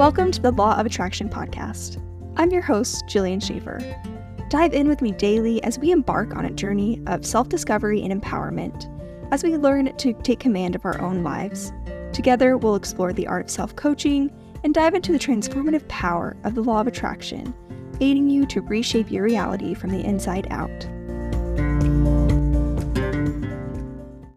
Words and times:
Welcome 0.00 0.30
to 0.30 0.40
the 0.40 0.52
Law 0.52 0.80
of 0.80 0.86
Attraction 0.86 1.28
podcast. 1.28 2.02
I'm 2.38 2.50
your 2.50 2.62
host, 2.62 3.04
Jillian 3.04 3.46
Schaefer. 3.46 3.80
Dive 4.48 4.72
in 4.72 4.88
with 4.88 5.02
me 5.02 5.12
daily 5.12 5.62
as 5.62 5.78
we 5.78 5.90
embark 5.90 6.34
on 6.34 6.46
a 6.46 6.50
journey 6.50 7.02
of 7.06 7.26
self 7.26 7.50
discovery 7.50 8.00
and 8.00 8.10
empowerment 8.10 8.88
as 9.30 9.44
we 9.44 9.58
learn 9.58 9.94
to 9.94 10.14
take 10.22 10.40
command 10.40 10.74
of 10.74 10.86
our 10.86 10.98
own 11.02 11.22
lives. 11.22 11.70
Together, 12.14 12.56
we'll 12.56 12.76
explore 12.76 13.12
the 13.12 13.26
art 13.26 13.44
of 13.44 13.50
self 13.50 13.76
coaching 13.76 14.32
and 14.64 14.72
dive 14.72 14.94
into 14.94 15.12
the 15.12 15.18
transformative 15.18 15.86
power 15.88 16.34
of 16.44 16.54
the 16.54 16.62
law 16.62 16.80
of 16.80 16.86
attraction, 16.86 17.52
aiding 18.00 18.30
you 18.30 18.46
to 18.46 18.62
reshape 18.62 19.10
your 19.10 19.24
reality 19.24 19.74
from 19.74 19.90
the 19.90 20.02
inside 20.02 20.46
out. 20.50 20.88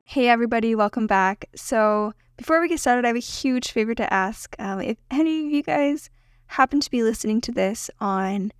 Hey, 0.03 0.27
everybody, 0.27 0.75
welcome 0.75 1.07
back. 1.07 1.45
So, 1.55 2.11
before 2.37 2.61
we 2.61 2.67
get 2.67 2.79
started, 2.79 3.05
I 3.05 3.09
have 3.09 3.15
a 3.15 3.19
huge 3.19 3.71
favor 3.71 3.93
to 3.95 4.13
ask. 4.13 4.55
Um, 4.59 4.81
if 4.81 4.97
any 5.11 5.45
of 5.45 5.51
you 5.51 5.63
guys 5.63 6.09
happen 6.47 6.79
to 6.79 6.91
be 6.91 7.03
listening 7.03 7.41
to 7.41 7.51
this 7.51 7.89
on 7.99 8.51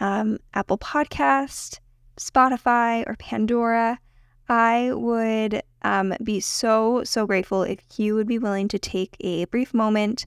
um, 0.00 0.38
Apple 0.54 0.78
Podcast, 0.78 1.80
Spotify, 2.18 3.04
or 3.06 3.16
Pandora, 3.18 3.98
I 4.48 4.92
would 4.94 5.62
um, 5.82 6.14
be 6.22 6.40
so, 6.40 7.04
so 7.04 7.26
grateful 7.26 7.62
if 7.62 7.80
you 7.96 8.14
would 8.14 8.26
be 8.26 8.38
willing 8.38 8.68
to 8.68 8.78
take 8.78 9.16
a 9.20 9.44
brief 9.46 9.74
moment 9.74 10.26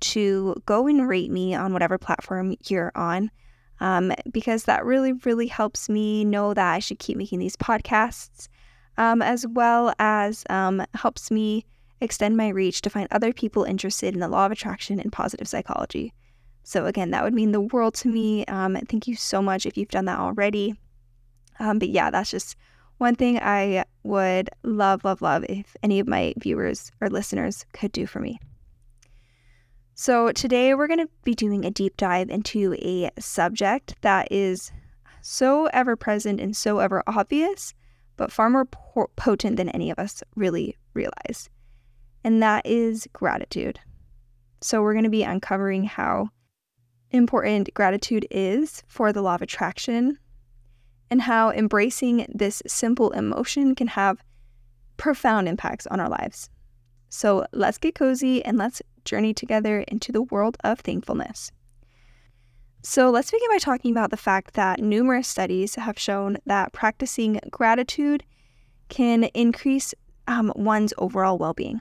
to 0.00 0.56
go 0.66 0.86
and 0.86 1.08
rate 1.08 1.30
me 1.30 1.54
on 1.54 1.72
whatever 1.72 1.98
platform 1.98 2.56
you're 2.66 2.92
on, 2.94 3.30
um, 3.80 4.12
because 4.30 4.64
that 4.64 4.84
really, 4.84 5.12
really 5.12 5.46
helps 5.46 5.88
me 5.88 6.24
know 6.24 6.52
that 6.54 6.74
I 6.74 6.78
should 6.78 6.98
keep 6.98 7.16
making 7.16 7.38
these 7.38 7.56
podcasts, 7.56 8.48
um, 8.98 9.22
as 9.22 9.46
well 9.46 9.94
as 9.98 10.44
um, 10.50 10.84
helps 10.94 11.30
me 11.30 11.64
extend 12.00 12.36
my 12.36 12.48
reach 12.48 12.80
to 12.82 12.90
find 12.90 13.08
other 13.10 13.32
people 13.32 13.64
interested 13.64 14.14
in 14.14 14.20
the 14.20 14.28
law 14.28 14.46
of 14.46 14.52
attraction 14.52 15.00
and 15.00 15.12
positive 15.12 15.48
psychology. 15.48 16.12
So, 16.62 16.86
again, 16.86 17.10
that 17.10 17.24
would 17.24 17.34
mean 17.34 17.52
the 17.52 17.60
world 17.60 17.94
to 17.96 18.08
me. 18.08 18.44
Um, 18.46 18.76
thank 18.88 19.06
you 19.06 19.16
so 19.16 19.42
much 19.42 19.66
if 19.66 19.76
you've 19.76 19.88
done 19.88 20.04
that 20.06 20.18
already. 20.18 20.74
Um, 21.58 21.78
but 21.78 21.88
yeah, 21.88 22.10
that's 22.10 22.30
just 22.30 22.56
one 22.98 23.14
thing 23.14 23.38
I 23.38 23.84
would 24.02 24.50
love, 24.62 25.04
love, 25.04 25.22
love 25.22 25.44
if 25.48 25.76
any 25.82 26.00
of 26.00 26.06
my 26.06 26.34
viewers 26.38 26.92
or 27.00 27.08
listeners 27.08 27.64
could 27.72 27.92
do 27.92 28.06
for 28.06 28.20
me. 28.20 28.38
So, 29.94 30.32
today 30.32 30.74
we're 30.74 30.86
going 30.86 31.06
to 31.06 31.10
be 31.24 31.34
doing 31.34 31.64
a 31.64 31.70
deep 31.70 31.96
dive 31.96 32.30
into 32.30 32.74
a 32.74 33.10
subject 33.18 33.96
that 34.02 34.28
is 34.30 34.70
so 35.22 35.66
ever 35.66 35.96
present 35.96 36.40
and 36.40 36.56
so 36.56 36.78
ever 36.78 37.02
obvious, 37.06 37.74
but 38.16 38.32
far 38.32 38.48
more 38.48 38.66
potent 39.16 39.56
than 39.56 39.68
any 39.70 39.90
of 39.90 39.98
us 39.98 40.22
really 40.36 40.76
realize 40.94 41.50
and 42.24 42.42
that 42.42 42.66
is 42.66 43.08
gratitude. 43.12 43.80
So, 44.60 44.82
we're 44.82 44.92
going 44.92 45.04
to 45.04 45.10
be 45.10 45.22
uncovering 45.22 45.84
how 45.84 46.28
important 47.10 47.72
gratitude 47.74 48.26
is 48.30 48.82
for 48.86 49.12
the 49.12 49.22
law 49.22 49.34
of 49.34 49.42
attraction 49.42 50.18
and 51.10 51.22
how 51.22 51.50
embracing 51.50 52.26
this 52.32 52.62
simple 52.66 53.10
emotion 53.10 53.74
can 53.74 53.88
have 53.88 54.22
profound 54.96 55.48
impacts 55.48 55.86
on 55.86 55.98
our 55.98 56.08
lives. 56.08 56.50
So, 57.08 57.46
let's 57.52 57.78
get 57.78 57.94
cozy 57.94 58.44
and 58.44 58.58
let's 58.58 58.82
journey 59.04 59.34
together 59.34 59.80
into 59.88 60.12
the 60.12 60.22
world 60.22 60.56
of 60.62 60.80
thankfulness. 60.80 61.50
So, 62.82 63.10
let's 63.10 63.30
begin 63.30 63.48
by 63.50 63.58
talking 63.58 63.90
about 63.90 64.10
the 64.10 64.16
fact 64.16 64.54
that 64.54 64.78
numerous 64.80 65.26
studies 65.26 65.74
have 65.74 65.98
shown 65.98 66.36
that 66.46 66.72
practicing 66.72 67.40
gratitude 67.50 68.24
can 68.88 69.24
increase 69.24 69.94
um, 70.28 70.52
one's 70.54 70.94
overall 70.98 71.38
well 71.38 71.54
being. 71.54 71.80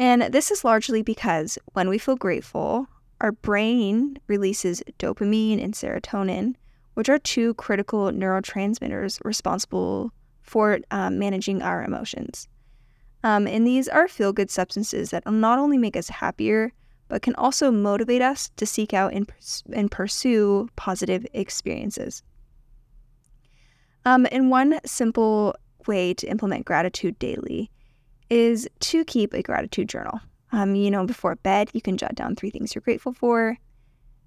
And 0.00 0.22
this 0.32 0.50
is 0.50 0.64
largely 0.64 1.02
because 1.02 1.58
when 1.74 1.90
we 1.90 1.98
feel 1.98 2.16
grateful, 2.16 2.86
our 3.20 3.32
brain 3.32 4.18
releases 4.28 4.82
dopamine 4.98 5.62
and 5.62 5.74
serotonin, 5.74 6.54
which 6.94 7.10
are 7.10 7.18
two 7.18 7.52
critical 7.54 8.10
neurotransmitters 8.10 9.22
responsible 9.22 10.10
for 10.40 10.78
um, 10.90 11.18
managing 11.18 11.60
our 11.60 11.84
emotions. 11.84 12.48
Um, 13.24 13.46
and 13.46 13.66
these 13.66 13.88
are 13.88 14.08
feel 14.08 14.32
good 14.32 14.50
substances 14.50 15.10
that 15.10 15.30
not 15.30 15.58
only 15.58 15.76
make 15.76 15.96
us 15.96 16.08
happier, 16.08 16.72
but 17.08 17.20
can 17.20 17.34
also 17.34 17.70
motivate 17.70 18.22
us 18.22 18.50
to 18.56 18.64
seek 18.64 18.94
out 18.94 19.12
and, 19.12 19.30
and 19.70 19.90
pursue 19.90 20.70
positive 20.76 21.26
experiences. 21.34 22.22
Um, 24.06 24.26
and 24.32 24.50
one 24.50 24.80
simple 24.86 25.54
way 25.86 26.14
to 26.14 26.26
implement 26.26 26.64
gratitude 26.64 27.18
daily 27.18 27.70
is 28.30 28.68
to 28.78 29.04
keep 29.04 29.34
a 29.34 29.42
gratitude 29.42 29.88
journal. 29.88 30.20
Um, 30.52 30.74
you 30.74 30.90
know, 30.90 31.04
before 31.06 31.36
bed, 31.36 31.70
you 31.72 31.82
can 31.82 31.96
jot 31.96 32.14
down 32.14 32.34
three 32.34 32.50
things 32.50 32.74
you're 32.74 32.82
grateful 32.82 33.12
for. 33.12 33.56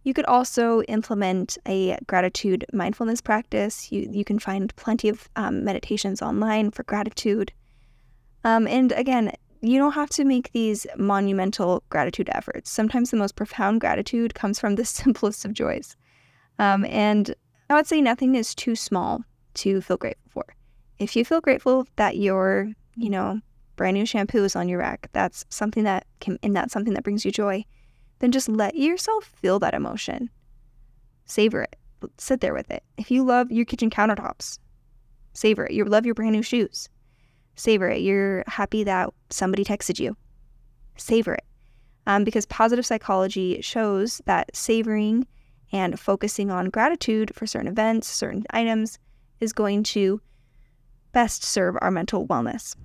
You 0.04 0.14
could 0.14 0.26
also 0.26 0.82
implement 0.84 1.58
a 1.66 1.98
gratitude 2.08 2.66
mindfulness 2.74 3.22
practice. 3.22 3.92
You, 3.92 4.10
you 4.12 4.26
can 4.26 4.38
find 4.38 4.76
plenty 4.76 5.10
of 5.10 5.30
um, 5.36 5.64
meditations 5.64 6.22
online 6.22 6.72
for 6.72 6.84
gratitude. 6.84 7.54
Um, 8.44 8.68
and 8.68 8.92
again, 8.92 9.32
you 9.62 9.80
don't 9.80 9.94
have 9.94 10.10
to 10.12 10.26
make 10.26 10.52
these 10.52 10.86
monumental 10.98 11.84
gratitude 11.90 12.30
efforts. 12.34 12.70
Sometimes 12.70 13.12
the 13.12 13.18
most 13.18 13.38
profound 13.38 13.80
gratitude 13.80 14.36
comes 14.36 14.60
from 14.60 14.76
the 14.76 14.84
simplest 14.86 15.46
of 15.46 15.54
joys. 15.54 15.96
Um, 16.60 16.86
and 16.86 17.34
I 17.70 17.76
would 17.76 17.88
say 17.88 18.02
nothing 18.02 18.36
is 18.36 18.54
too 18.54 18.76
small 18.76 19.24
to 19.56 19.80
feel 19.80 19.98
grateful 19.98 20.30
for. 20.30 20.56
If 21.00 21.16
you 21.16 21.24
feel 21.24 21.40
grateful 21.40 21.88
that 21.96 22.18
you're, 22.18 22.72
you 22.96 23.10
know, 23.10 23.40
brand 23.76 23.96
new 23.96 24.06
shampoo 24.06 24.44
is 24.44 24.56
on 24.56 24.70
your 24.70 24.80
rack, 24.80 25.10
that's 25.14 25.46
something 25.50 25.84
that 25.84 26.06
can, 26.20 26.38
and 26.44 26.56
that's 26.56 26.74
something 26.74 26.94
that 26.94 27.04
brings 27.04 27.26
you 27.26 27.32
joy, 27.32 27.66
then 28.20 28.32
just 28.32 28.50
let 28.50 28.76
yourself 28.76 29.26
feel 29.26 29.60
that 29.60 29.74
emotion. 29.74 30.30
Savor 31.26 31.64
it. 31.64 31.76
Sit 32.18 32.42
there 32.42 32.54
with 32.54 32.70
it. 32.70 32.84
If 32.98 33.10
you 33.12 33.24
love 33.24 33.52
your 33.52 33.66
kitchen 33.66 33.90
countertops, 33.90 34.60
savor 35.34 35.66
it. 35.66 35.72
You 35.72 35.86
love 35.86 36.06
your 36.06 36.16
brand 36.16 36.34
new 36.34 36.42
shoes, 36.42 36.90
savor 37.56 37.90
it. 37.90 38.02
You're 38.02 38.44
happy 38.48 38.84
that 38.84 39.10
somebody 39.30 39.64
texted 39.64 40.00
you, 40.00 40.16
savor 40.98 41.36
it. 41.36 41.46
Um, 42.06 42.26
because 42.26 42.46
positive 42.46 42.86
psychology 42.86 43.62
shows 43.62 44.22
that 44.26 44.54
savoring 44.56 45.26
and 45.72 45.98
focusing 46.00 46.52
on 46.52 46.70
gratitude 46.70 47.34
for 47.34 47.48
certain 47.48 47.70
events, 47.70 48.10
certain 48.10 48.44
items, 48.50 49.00
is 49.40 49.54
going 49.54 49.84
to 49.84 50.22
best 51.14 51.44
serve 51.44 51.78
our 51.82 51.92
mental 51.92 52.28
wellness. 52.28 52.76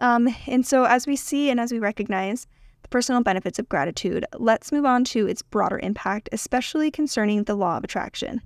Um, 0.00 0.28
and 0.46 0.66
so, 0.66 0.84
as 0.84 1.06
we 1.06 1.16
see 1.16 1.50
and 1.50 1.58
as 1.58 1.72
we 1.72 1.78
recognize 1.78 2.46
the 2.82 2.88
personal 2.88 3.22
benefits 3.22 3.58
of 3.58 3.68
gratitude, 3.68 4.24
let's 4.38 4.72
move 4.72 4.84
on 4.84 5.04
to 5.04 5.26
its 5.26 5.42
broader 5.42 5.78
impact, 5.80 6.28
especially 6.32 6.90
concerning 6.90 7.44
the 7.44 7.56
law 7.56 7.76
of 7.76 7.84
attraction. 7.84 8.40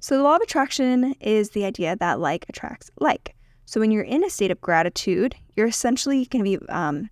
So, 0.00 0.16
the 0.16 0.22
law 0.22 0.36
of 0.36 0.42
attraction 0.42 1.14
is 1.20 1.50
the 1.50 1.64
idea 1.64 1.96
that 1.96 2.20
like 2.20 2.46
attracts 2.48 2.90
like. 2.98 3.34
So, 3.66 3.80
when 3.80 3.90
you're 3.90 4.02
in 4.02 4.24
a 4.24 4.30
state 4.30 4.50
of 4.50 4.60
gratitude, 4.60 5.34
you're 5.56 5.66
essentially 5.66 6.24
going 6.26 6.44
to 6.44 6.58
be 6.58 6.68
um, 6.68 7.10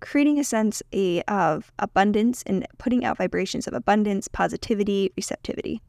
creating 0.00 0.38
a 0.38 0.44
sense 0.44 0.82
of 1.28 1.72
abundance 1.78 2.42
and 2.46 2.66
putting 2.78 3.04
out 3.04 3.18
vibrations 3.18 3.66
of 3.66 3.74
abundance, 3.74 4.28
positivity, 4.28 5.12
receptivity. 5.16 5.80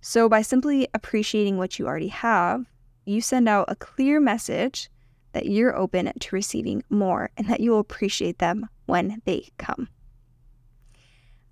So, 0.00 0.28
by 0.28 0.42
simply 0.42 0.88
appreciating 0.92 1.56
what 1.56 1.78
you 1.78 1.86
already 1.86 2.08
have, 2.08 2.66
you 3.06 3.20
send 3.20 3.48
out 3.48 3.66
a 3.68 3.76
clear 3.76 4.20
message 4.20 4.90
that 5.36 5.44
you're 5.44 5.76
open 5.76 6.10
to 6.18 6.34
receiving 6.34 6.82
more 6.88 7.28
and 7.36 7.46
that 7.46 7.60
you 7.60 7.70
will 7.70 7.78
appreciate 7.78 8.38
them 8.38 8.66
when 8.86 9.20
they 9.26 9.46
come. 9.58 9.86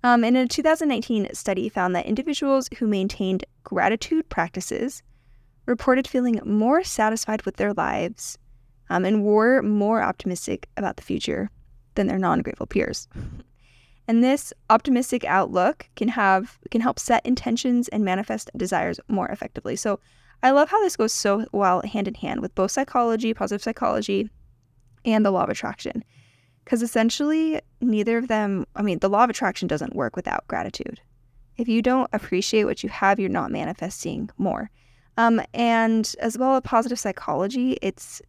Um, 0.03 0.23
and 0.23 0.35
a 0.35 0.47
2019 0.47 1.35
study 1.35 1.69
found 1.69 1.95
that 1.95 2.07
individuals 2.07 2.67
who 2.79 2.87
maintained 2.87 3.45
gratitude 3.63 4.27
practices 4.27 5.03
reported 5.67 6.07
feeling 6.07 6.41
more 6.43 6.83
satisfied 6.83 7.43
with 7.43 7.57
their 7.57 7.73
lives 7.73 8.39
um, 8.89 9.05
and 9.05 9.23
were 9.23 9.61
more 9.61 10.01
optimistic 10.01 10.67
about 10.77 10.97
the 10.97 11.03
future 11.03 11.51
than 11.93 12.07
their 12.07 12.17
non-grateful 12.17 12.65
peers. 12.65 13.07
And 14.07 14.23
this 14.23 14.53
optimistic 14.69 15.25
outlook 15.25 15.89
can 15.95 16.09
have 16.09 16.59
can 16.69 16.79
help 16.79 16.99
set 16.99 17.25
intentions 17.25 17.87
and 17.87 18.05
manifest 18.05 18.51
desires 18.55 18.99
more 19.07 19.27
effectively. 19.29 19.75
So 19.75 19.99
I 20.45 20.51
love 20.51 20.69
how 20.69 20.79
this 20.83 20.95
goes 20.95 21.11
so 21.11 21.43
well 21.53 21.81
hand 21.81 22.07
in 22.07 22.13
hand 22.13 22.39
with 22.39 22.53
both 22.53 22.69
psychology, 22.69 23.33
positive 23.33 23.63
psychology, 23.63 24.29
and 25.03 25.25
the 25.25 25.31
law 25.31 25.43
of 25.43 25.49
attraction. 25.49 26.03
Because 26.63 26.83
essentially, 26.83 27.59
neither 27.81 28.19
of 28.19 28.27
them, 28.27 28.67
I 28.75 28.83
mean, 28.83 28.99
the 28.99 29.09
law 29.09 29.23
of 29.23 29.31
attraction 29.31 29.67
doesn't 29.67 29.95
work 29.95 30.15
without 30.15 30.47
gratitude. 30.47 31.01
If 31.57 31.67
you 31.67 31.81
don't 31.81 32.11
appreciate 32.13 32.65
what 32.65 32.83
you 32.83 32.89
have, 32.89 33.19
you're 33.19 33.27
not 33.27 33.49
manifesting 33.49 34.29
more. 34.37 34.69
Um, 35.17 35.41
and 35.55 36.13
as 36.19 36.37
well 36.37 36.55
as 36.55 36.61
positive 36.63 36.99
psychology, 36.99 37.79
it's 37.81 38.21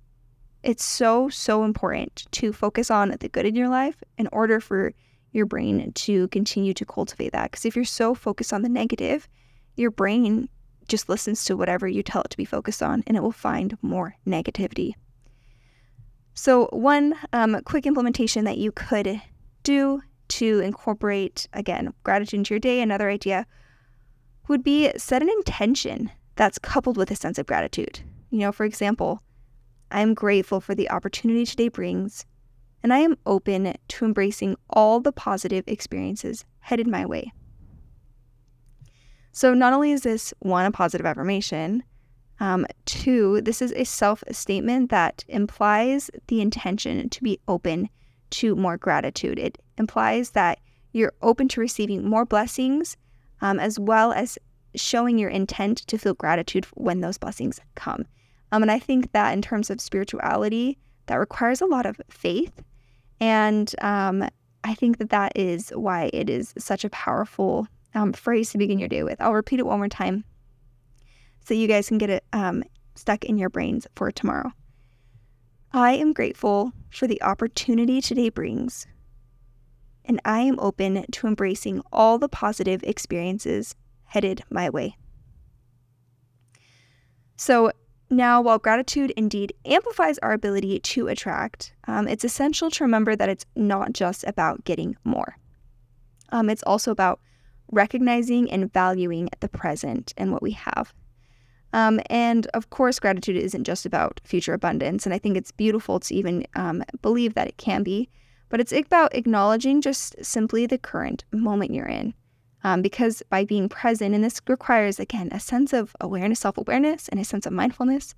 it's 0.62 0.84
so 0.84 1.28
so 1.28 1.64
important 1.64 2.26
to 2.30 2.50
focus 2.50 2.90
on 2.90 3.14
the 3.20 3.28
good 3.28 3.44
in 3.44 3.54
your 3.54 3.68
life 3.68 4.02
in 4.16 4.26
order 4.32 4.58
for 4.58 4.94
your 5.32 5.44
brain 5.44 5.92
to 5.92 6.28
continue 6.28 6.72
to 6.72 6.86
cultivate 6.86 7.32
that. 7.32 7.50
Because 7.50 7.66
if 7.66 7.76
you're 7.76 7.84
so 7.84 8.14
focused 8.14 8.54
on 8.54 8.62
the 8.62 8.70
negative, 8.70 9.28
your 9.76 9.90
brain 9.90 10.48
just 10.88 11.08
listens 11.08 11.44
to 11.44 11.56
whatever 11.56 11.86
you 11.86 12.02
tell 12.02 12.22
it 12.22 12.30
to 12.30 12.36
be 12.36 12.44
focused 12.44 12.82
on 12.82 13.02
and 13.06 13.16
it 13.16 13.22
will 13.22 13.32
find 13.32 13.76
more 13.82 14.16
negativity. 14.26 14.94
So, 16.34 16.66
one 16.66 17.14
um, 17.32 17.62
quick 17.64 17.86
implementation 17.86 18.44
that 18.44 18.58
you 18.58 18.70
could 18.70 19.20
do 19.62 20.02
to 20.28 20.60
incorporate, 20.60 21.48
again, 21.52 21.94
gratitude 22.02 22.38
into 22.38 22.54
your 22.54 22.60
day, 22.60 22.80
another 22.80 23.08
idea 23.08 23.46
would 24.48 24.62
be 24.62 24.92
set 24.96 25.22
an 25.22 25.30
intention 25.30 26.10
that's 26.36 26.58
coupled 26.58 26.96
with 26.96 27.10
a 27.10 27.16
sense 27.16 27.38
of 27.38 27.46
gratitude. 27.46 28.00
You 28.30 28.40
know, 28.40 28.52
for 28.52 28.64
example, 28.64 29.22
I 29.90 30.02
am 30.02 30.14
grateful 30.14 30.60
for 30.60 30.74
the 30.74 30.90
opportunity 30.90 31.46
today 31.46 31.68
brings, 31.68 32.26
and 32.82 32.92
I 32.92 32.98
am 32.98 33.16
open 33.24 33.74
to 33.88 34.04
embracing 34.04 34.56
all 34.68 35.00
the 35.00 35.12
positive 35.12 35.64
experiences 35.66 36.44
headed 36.60 36.86
my 36.86 37.06
way. 37.06 37.32
So, 39.36 39.52
not 39.52 39.74
only 39.74 39.92
is 39.92 40.00
this 40.00 40.32
one, 40.38 40.64
a 40.64 40.70
positive 40.70 41.04
affirmation, 41.04 41.82
um, 42.40 42.64
two, 42.86 43.42
this 43.42 43.60
is 43.60 43.70
a 43.72 43.84
self 43.84 44.24
statement 44.32 44.88
that 44.88 45.26
implies 45.28 46.10
the 46.28 46.40
intention 46.40 47.10
to 47.10 47.22
be 47.22 47.38
open 47.46 47.90
to 48.30 48.56
more 48.56 48.78
gratitude. 48.78 49.38
It 49.38 49.58
implies 49.76 50.30
that 50.30 50.58
you're 50.94 51.12
open 51.20 51.48
to 51.48 51.60
receiving 51.60 52.08
more 52.08 52.24
blessings 52.24 52.96
um, 53.42 53.60
as 53.60 53.78
well 53.78 54.10
as 54.10 54.38
showing 54.74 55.18
your 55.18 55.28
intent 55.28 55.86
to 55.88 55.98
feel 55.98 56.14
gratitude 56.14 56.64
when 56.72 57.02
those 57.02 57.18
blessings 57.18 57.60
come. 57.74 58.06
Um, 58.52 58.62
and 58.62 58.70
I 58.70 58.78
think 58.78 59.12
that 59.12 59.34
in 59.34 59.42
terms 59.42 59.68
of 59.68 59.82
spirituality, 59.82 60.78
that 61.08 61.16
requires 61.16 61.60
a 61.60 61.66
lot 61.66 61.84
of 61.84 62.00
faith. 62.08 62.62
And 63.20 63.70
um, 63.82 64.26
I 64.64 64.72
think 64.72 64.96
that 64.96 65.10
that 65.10 65.32
is 65.36 65.68
why 65.74 66.08
it 66.14 66.30
is 66.30 66.54
such 66.56 66.86
a 66.86 66.90
powerful 66.90 67.68
um, 67.96 68.12
phrase 68.12 68.50
to 68.50 68.58
begin 68.58 68.78
your 68.78 68.88
day 68.88 69.02
with. 69.02 69.20
I'll 69.20 69.32
repeat 69.32 69.58
it 69.58 69.66
one 69.66 69.78
more 69.78 69.88
time 69.88 70.22
so 71.44 71.54
you 71.54 71.66
guys 71.66 71.88
can 71.88 71.98
get 71.98 72.10
it 72.10 72.24
um, 72.32 72.62
stuck 72.94 73.24
in 73.24 73.38
your 73.38 73.48
brains 73.48 73.86
for 73.96 74.12
tomorrow. 74.12 74.52
I 75.72 75.92
am 75.92 76.12
grateful 76.12 76.72
for 76.90 77.06
the 77.06 77.22
opportunity 77.22 78.00
today 78.00 78.28
brings, 78.28 78.86
and 80.04 80.20
I 80.24 80.40
am 80.40 80.60
open 80.60 81.06
to 81.10 81.26
embracing 81.26 81.82
all 81.90 82.18
the 82.18 82.28
positive 82.28 82.82
experiences 82.84 83.74
headed 84.04 84.42
my 84.50 84.70
way. 84.70 84.96
So, 87.36 87.72
now, 88.08 88.40
while 88.40 88.58
gratitude 88.58 89.12
indeed 89.16 89.52
amplifies 89.64 90.18
our 90.18 90.32
ability 90.32 90.78
to 90.78 91.08
attract, 91.08 91.74
um, 91.88 92.06
it's 92.06 92.24
essential 92.24 92.70
to 92.70 92.84
remember 92.84 93.16
that 93.16 93.28
it's 93.28 93.44
not 93.56 93.94
just 93.94 94.22
about 94.24 94.64
getting 94.64 94.96
more. 95.02 95.36
Um, 96.30 96.48
it's 96.48 96.62
also 96.62 96.92
about 96.92 97.20
recognizing 97.70 98.50
and 98.50 98.72
valuing 98.72 99.28
the 99.40 99.48
present 99.48 100.12
and 100.16 100.32
what 100.32 100.42
we 100.42 100.52
have. 100.52 100.92
Um, 101.72 102.00
and 102.08 102.46
of 102.54 102.70
course, 102.70 102.98
gratitude 102.98 103.36
isn't 103.36 103.64
just 103.64 103.84
about 103.84 104.20
future 104.24 104.54
abundance. 104.54 105.04
And 105.04 105.14
I 105.14 105.18
think 105.18 105.36
it's 105.36 105.50
beautiful 105.50 106.00
to 106.00 106.14
even 106.14 106.46
um, 106.54 106.82
believe 107.02 107.34
that 107.34 107.48
it 107.48 107.58
can 107.58 107.82
be, 107.82 108.08
but 108.48 108.60
it's 108.60 108.72
about 108.72 109.14
acknowledging 109.14 109.80
just 109.80 110.16
simply 110.24 110.66
the 110.66 110.78
current 110.78 111.24
moment 111.32 111.74
you're 111.74 111.86
in. 111.86 112.14
Um, 112.64 112.82
because 112.82 113.22
by 113.30 113.44
being 113.44 113.68
present, 113.68 114.14
and 114.14 114.24
this 114.24 114.40
requires, 114.48 114.98
again, 114.98 115.28
a 115.30 115.38
sense 115.38 115.72
of 115.72 115.94
awareness, 116.00 116.40
self 116.40 116.58
awareness, 116.58 117.08
and 117.08 117.20
a 117.20 117.24
sense 117.24 117.46
of 117.46 117.52
mindfulness. 117.52 118.14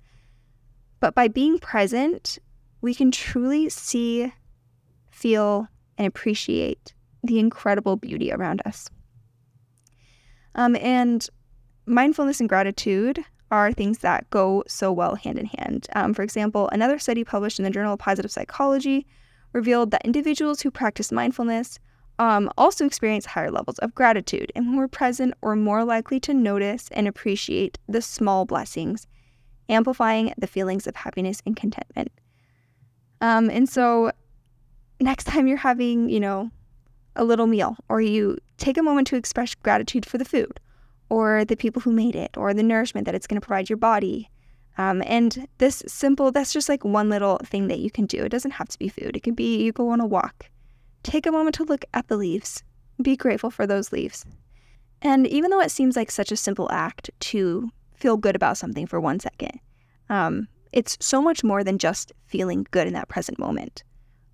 But 0.99 1.13
by 1.13 1.27
being 1.27 1.59
present, 1.59 2.39
we 2.81 2.95
can 2.95 3.11
truly 3.11 3.69
see, 3.69 4.33
feel, 5.11 5.67
and 5.97 6.07
appreciate 6.07 6.93
the 7.23 7.39
incredible 7.39 7.95
beauty 7.95 8.31
around 8.31 8.61
us. 8.65 8.89
Um, 10.55 10.75
and 10.77 11.27
mindfulness 11.85 12.39
and 12.39 12.49
gratitude 12.49 13.23
are 13.51 13.71
things 13.71 13.99
that 13.99 14.29
go 14.29 14.63
so 14.67 14.91
well 14.91 15.15
hand 15.15 15.39
in 15.39 15.45
hand. 15.45 15.87
Um, 15.95 16.13
for 16.13 16.21
example, 16.21 16.69
another 16.71 16.99
study 16.99 17.23
published 17.23 17.59
in 17.59 17.65
the 17.65 17.71
Journal 17.71 17.93
of 17.93 17.99
Positive 17.99 18.31
Psychology 18.31 19.07
revealed 19.53 19.91
that 19.91 20.05
individuals 20.05 20.61
who 20.61 20.69
practice 20.69 21.11
mindfulness 21.11 21.79
um, 22.19 22.51
also 22.57 22.85
experience 22.85 23.25
higher 23.25 23.49
levels 23.49 23.79
of 23.79 23.95
gratitude, 23.95 24.51
and 24.53 24.67
when 24.67 24.75
we're 24.75 24.89
present, 24.89 25.33
we're 25.41 25.55
more 25.55 25.85
likely 25.85 26.19
to 26.19 26.33
notice 26.33 26.89
and 26.91 27.07
appreciate 27.07 27.79
the 27.87 28.01
small 28.01 28.45
blessings, 28.45 29.07
amplifying 29.69 30.33
the 30.37 30.45
feelings 30.45 30.85
of 30.85 30.97
happiness 30.97 31.41
and 31.45 31.55
contentment. 31.55 32.11
Um, 33.21 33.49
and 33.49 33.69
so, 33.69 34.11
next 34.99 35.23
time 35.27 35.47
you're 35.47 35.57
having, 35.57 36.09
you 36.09 36.19
know, 36.19 36.51
a 37.15 37.23
little 37.23 37.47
meal, 37.47 37.75
or 37.89 38.01
you 38.01 38.37
take 38.57 38.77
a 38.77 38.83
moment 38.83 39.07
to 39.07 39.15
express 39.15 39.55
gratitude 39.55 40.05
for 40.05 40.17
the 40.17 40.25
food, 40.25 40.59
or 41.09 41.45
the 41.45 41.57
people 41.57 41.81
who 41.81 41.91
made 41.91 42.15
it, 42.15 42.35
or 42.37 42.53
the 42.53 42.63
nourishment 42.63 43.05
that 43.05 43.15
it's 43.15 43.27
going 43.27 43.39
to 43.39 43.45
provide 43.45 43.69
your 43.69 43.77
body. 43.77 44.29
Um, 44.77 45.03
and 45.05 45.47
this 45.57 45.83
simple, 45.87 46.31
that's 46.31 46.53
just 46.53 46.69
like 46.69 46.85
one 46.85 47.09
little 47.09 47.37
thing 47.43 47.67
that 47.67 47.79
you 47.79 47.91
can 47.91 48.05
do. 48.05 48.23
It 48.23 48.29
doesn't 48.29 48.51
have 48.51 48.69
to 48.69 48.79
be 48.79 48.87
food. 48.87 49.17
It 49.17 49.23
can 49.23 49.33
be 49.33 49.63
you 49.63 49.71
go 49.71 49.89
on 49.89 49.99
a 49.99 50.05
walk 50.05 50.49
take 51.03 51.25
a 51.25 51.31
moment 51.31 51.55
to 51.55 51.63
look 51.63 51.85
at 51.93 52.07
the 52.07 52.17
leaves. 52.17 52.63
Be 53.01 53.15
grateful 53.15 53.51
for 53.51 53.65
those 53.65 53.91
leaves. 53.91 54.25
And 55.01 55.25
even 55.27 55.51
though 55.51 55.61
it 55.61 55.71
seems 55.71 55.95
like 55.95 56.11
such 56.11 56.31
a 56.31 56.37
simple 56.37 56.69
act 56.71 57.09
to 57.19 57.69
feel 57.95 58.17
good 58.17 58.35
about 58.35 58.57
something 58.57 58.85
for 58.85 58.99
one 58.99 59.19
second, 59.19 59.59
um, 60.09 60.47
it's 60.71 60.97
so 60.99 61.21
much 61.21 61.43
more 61.43 61.63
than 61.63 61.77
just 61.77 62.11
feeling 62.27 62.67
good 62.71 62.87
in 62.87 62.93
that 62.93 63.07
present 63.07 63.39
moment. 63.39 63.83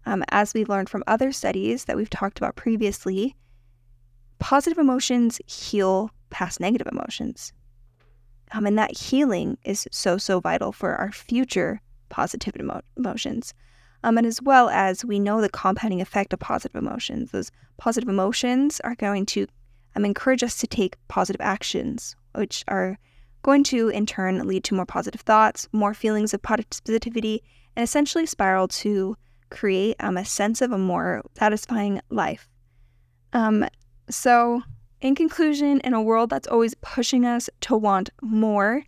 Um, 0.05 0.23
as 0.29 0.53
we've 0.53 0.69
learned 0.69 0.89
from 0.89 1.03
other 1.07 1.31
studies 1.31 1.85
that 1.85 1.97
we've 1.97 2.09
talked 2.09 2.37
about 2.37 2.55
previously, 2.55 3.35
positive 4.39 4.77
emotions 4.77 5.39
heal 5.47 6.11
past 6.29 6.59
negative 6.59 6.87
emotions. 6.91 7.53
Um, 8.51 8.67
and 8.67 8.77
that 8.77 8.95
healing 8.95 9.57
is 9.63 9.87
so, 9.91 10.17
so 10.17 10.39
vital 10.39 10.71
for 10.71 10.95
our 10.95 11.11
future 11.11 11.81
positive 12.09 12.55
emo- 12.59 12.81
emotions 12.95 13.53
um, 14.05 14.19
and 14.19 14.27
as 14.27 14.39
well 14.39 14.69
as 14.69 15.03
we 15.03 15.19
know 15.19 15.41
the 15.41 15.49
compounding 15.49 15.99
effect 15.99 16.31
of 16.31 16.39
positive 16.39 16.75
emotions. 16.75 17.31
Those 17.31 17.51
positive 17.77 18.07
emotions 18.07 18.79
are 18.81 18.93
going 18.93 19.25
to 19.27 19.47
um, 19.95 20.05
encourage 20.05 20.43
us 20.43 20.57
to 20.59 20.67
take 20.67 20.95
positive 21.07 21.41
actions, 21.41 22.15
which 22.35 22.63
are 22.67 22.99
going 23.41 23.63
to 23.63 23.89
in 23.89 24.05
turn 24.05 24.47
lead 24.47 24.63
to 24.65 24.75
more 24.75 24.85
positive 24.85 25.21
thoughts, 25.21 25.67
more 25.71 25.95
feelings 25.95 26.35
of 26.35 26.41
positivity, 26.43 27.41
and 27.75 27.83
essentially 27.83 28.27
spiral 28.27 28.67
to 28.67 29.17
create 29.49 29.95
um, 29.99 30.17
a 30.17 30.25
sense 30.25 30.61
of 30.61 30.71
a 30.71 30.77
more 30.77 31.21
satisfying 31.37 32.01
life. 32.09 32.47
Um, 33.33 33.65
so, 34.09 34.61
in 35.01 35.15
conclusion, 35.15 35.79
in 35.81 35.93
a 35.93 36.01
world 36.01 36.29
that's 36.29 36.47
always 36.47 36.75
pushing 36.75 37.25
us 37.25 37.49
to 37.61 37.75
want 37.75 38.09
more, 38.21 38.83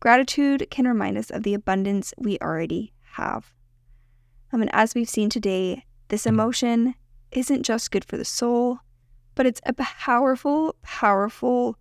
gratitude 0.00 0.66
can 0.70 0.86
remind 0.86 1.18
us 1.18 1.30
of 1.30 1.42
the 1.42 1.54
abundance 1.54 2.12
we 2.18 2.38
already 2.40 2.92
have. 3.12 3.52
I 4.52 4.56
mean, 4.56 4.70
as 4.72 4.94
we've 4.94 5.08
seen 5.08 5.30
today, 5.30 5.84
this 6.08 6.26
emotion 6.26 6.94
isn't 7.32 7.64
just 7.64 7.90
good 7.90 8.04
for 8.04 8.16
the 8.16 8.24
soul, 8.24 8.78
but 9.34 9.46
it's 9.46 9.60
a 9.66 9.72
powerful, 9.74 10.74
powerful 10.82 11.76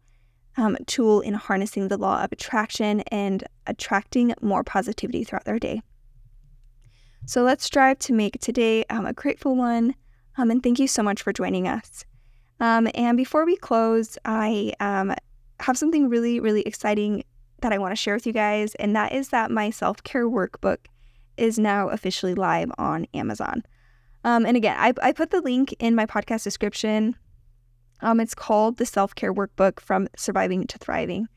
um, 0.57 0.77
tool 0.87 1.21
in 1.21 1.33
harnessing 1.33 1.87
the 1.87 1.97
law 1.97 2.23
of 2.23 2.31
attraction 2.31 3.01
and 3.11 3.43
attracting 3.67 4.33
more 4.41 4.63
positivity 4.63 5.23
throughout 5.23 5.45
their 5.45 5.59
day. 5.59 5.81
So 7.25 7.43
let's 7.43 7.63
strive 7.65 7.99
to 7.99 8.13
make 8.13 8.39
today 8.39 8.85
um, 8.89 9.05
a 9.05 9.13
grateful 9.13 9.55
one. 9.55 9.95
Um, 10.37 10.51
and 10.51 10.61
thank 10.61 10.79
you 10.79 10.87
so 10.87 11.03
much 11.03 11.21
for 11.21 11.33
joining 11.33 11.67
us. 11.67 12.05
Um, 12.59 12.87
and 12.95 13.17
before 13.17 13.45
we 13.45 13.57
close, 13.57 14.17
I 14.25 14.73
um, 14.79 15.13
have 15.59 15.77
something 15.77 16.09
really, 16.09 16.39
really 16.39 16.61
exciting 16.61 17.23
that 17.61 17.73
I 17.73 17.77
want 17.77 17.91
to 17.91 17.95
share 17.95 18.13
with 18.13 18.27
you 18.27 18.33
guys, 18.33 18.75
and 18.75 18.95
that 18.95 19.13
is 19.13 19.29
that 19.29 19.51
my 19.51 19.69
self 19.69 20.03
care 20.03 20.29
workbook 20.29 20.77
is 21.37 21.57
now 21.59 21.89
officially 21.89 22.35
live 22.35 22.71
on 22.77 23.07
Amazon. 23.13 23.63
Um, 24.23 24.45
and 24.45 24.57
again, 24.57 24.75
I, 24.77 24.93
I 25.01 25.11
put 25.11 25.31
the 25.31 25.41
link 25.41 25.75
in 25.79 25.95
my 25.95 26.05
podcast 26.05 26.43
description. 26.43 27.15
Um, 28.01 28.19
it's 28.19 28.35
called 28.35 28.77
the 28.77 28.85
Self 28.85 29.15
Care 29.15 29.33
Workbook 29.33 29.79
from 29.79 30.07
Surviving 30.15 30.67
to 30.67 30.77
Thriving. 30.77 31.27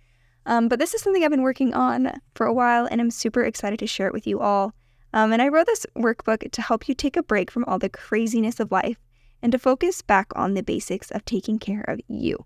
But 0.45 0.79
this 0.79 0.95
is 0.95 1.01
something 1.01 1.23
I've 1.25 1.31
been 1.31 1.43
working 1.43 1.75
on 1.75 2.13
for 2.35 2.47
a 2.47 2.53
while, 2.53 2.87
and 2.87 3.01
I'm 3.01 3.11
super 3.11 3.45
excited 3.45 3.79
to 3.79 3.87
share 3.87 4.07
it 4.07 4.13
with 4.13 4.27
you 4.27 4.41
all. 4.41 4.75
Um, 5.13 5.33
and 5.33 5.43
I 5.43 5.49
wrote 5.49 5.67
this 5.67 5.87
workbook 5.97 6.51
to 6.51 6.63
help 6.63 6.89
you 6.89 6.95
take 6.95 7.17
a 7.17 7.23
break 7.23 7.51
from 7.51 7.65
all 7.65 7.79
the 7.79 7.89
craziness 7.89 8.61
of 8.61 8.71
life 8.71 8.99
and 9.43 9.53
to 9.53 9.59
focus 9.59 10.03
back 10.03 10.29
on 10.37 10.55
the 10.55 10.63
basics 10.63 11.11
of 11.11 11.25
taking 11.25 11.59
care 11.59 11.85
of 11.89 12.01
you. 12.09 12.45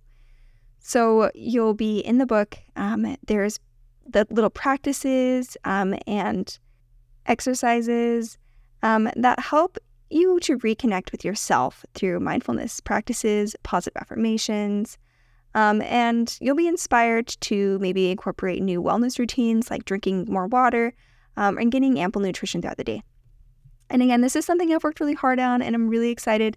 So 0.81 1.31
you'll 1.35 1.75
be 1.75 1.99
in 1.99 2.19
the 2.19 2.27
book. 2.27 2.59
Um, 2.77 3.17
there's 3.27 3.59
the 4.07 4.27
little 4.31 4.51
practices 4.51 5.57
um, 5.65 5.95
and 6.07 6.59
exercises 7.27 8.39
um, 8.83 9.11
that 9.17 9.41
help 9.41 9.79
you 10.11 10.39
to 10.41 10.59
reconnect 10.59 11.11
with 11.11 11.25
yourself 11.25 11.85
through 11.95 12.21
mindfulness 12.21 12.81
practices, 12.81 13.57
positive 13.63 14.01
affirmations, 14.01 14.99
um, 15.55 15.81
and 15.83 16.37
you'll 16.41 16.57
be 16.57 16.69
inspired 16.69 17.29
to 17.41 17.79
maybe 17.79 18.11
incorporate 18.11 18.63
new 18.63 18.83
wellness 18.83 19.19
routines 19.19 19.71
like 19.71 19.85
drinking 19.85 20.27
more 20.29 20.47
water 20.47 20.93
um, 21.37 21.59
and 21.59 21.73
getting 21.73 21.99
ample 21.99 22.23
nutrition 22.23 22.61
throughout 22.61 22.77
the 22.77 22.85
day. 22.85 23.03
And 23.91 24.03
again, 24.03 24.21
this 24.21 24.37
is 24.37 24.45
something 24.45 24.73
I've 24.73 24.85
worked 24.85 25.01
really 25.01 25.15
hard 25.15 25.39
on, 25.39 25.63
and 25.63 25.75
I'm 25.75 25.89
really 25.89 26.11
excited 26.11 26.57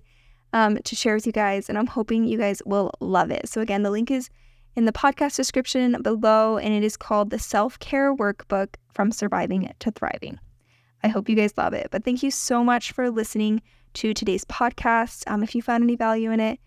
um, 0.53 0.77
to 0.77 0.95
share 0.95 1.15
with 1.15 1.25
you 1.25 1.33
guys, 1.33 1.69
and 1.69 1.77
I'm 1.77 1.87
hoping 1.87 2.25
you 2.25 2.37
guys 2.37 2.61
will 2.65 2.91
love 2.99 3.31
it. 3.31 3.49
So, 3.49 3.61
again, 3.61 3.83
the 3.83 3.91
link 3.91 4.09
is 4.09 4.29
in 4.75 4.85
the 4.85 4.91
podcast 4.91 5.35
description 5.35 6.01
below, 6.01 6.57
and 6.57 6.73
it 6.73 6.83
is 6.83 6.95
called 6.95 7.29
the 7.29 7.39
Self 7.39 7.79
Care 7.79 8.15
Workbook 8.15 8.75
from 8.93 9.11
Surviving 9.11 9.71
to 9.79 9.91
Thriving. 9.91 10.39
I 11.03 11.09
hope 11.09 11.29
you 11.29 11.35
guys 11.35 11.57
love 11.57 11.73
it. 11.73 11.87
But 11.91 12.03
thank 12.03 12.23
you 12.23 12.31
so 12.31 12.63
much 12.63 12.91
for 12.91 13.09
listening 13.09 13.61
to 13.95 14.13
today's 14.13 14.45
podcast. 14.45 15.23
Um, 15.27 15.43
if 15.43 15.55
you 15.55 15.61
found 15.61 15.83
any 15.83 15.95
value 15.95 16.31
in 16.31 16.39
it, 16.39 16.59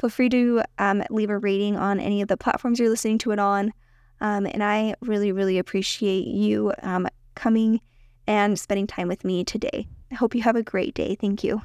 feel 0.00 0.10
free 0.10 0.28
to 0.30 0.62
um, 0.78 1.02
leave 1.10 1.30
a 1.30 1.38
rating 1.38 1.76
on 1.76 2.00
any 2.00 2.22
of 2.22 2.28
the 2.28 2.36
platforms 2.36 2.78
you're 2.78 2.90
listening 2.90 3.18
to 3.18 3.32
it 3.32 3.38
on. 3.38 3.72
Um, 4.20 4.46
and 4.46 4.62
I 4.62 4.94
really, 5.00 5.32
really 5.32 5.58
appreciate 5.58 6.26
you 6.26 6.72
um, 6.82 7.06
coming 7.38 7.80
and 8.26 8.58
spending 8.58 8.86
time 8.86 9.08
with 9.08 9.24
me 9.24 9.44
today. 9.44 9.88
I 10.12 10.14
hope 10.14 10.34
you 10.34 10.42
have 10.42 10.56
a 10.56 10.62
great 10.62 10.94
day. 10.94 11.16
Thank 11.18 11.42
you. 11.42 11.62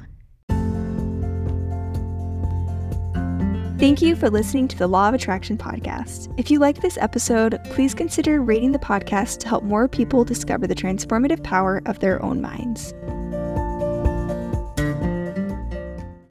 Thank 3.80 4.01
you 4.01 4.15
for 4.15 4.30
listening 4.30 4.70
to 4.70 4.77
the 4.77 4.88
Law 4.88 5.10
of 5.10 5.13
Attraction 5.13 5.58
podcast. 5.58 6.34
If 6.38 6.50
you 6.50 6.60
like 6.60 6.82
this 6.82 6.98
episode, 6.98 7.60
please 7.65 7.94
consider 7.94 8.42
rating 8.42 8.72
the 8.72 8.80
podcast 8.80 9.39
to 9.39 9.50
help 9.50 9.65
more 9.65 9.89
people 9.89 10.24
discover 10.24 10.68
the 10.68 10.75
transformative 10.75 11.44
power 11.44 11.82
of 11.86 12.00
their 12.00 12.24
own 12.24 12.39
minds. 12.39 12.94